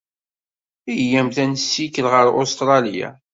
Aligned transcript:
Iyyamt 0.93 1.37
ad 1.43 1.47
nessikel 1.51 2.05
ɣer 2.13 2.25
Ustṛalya. 2.41 3.09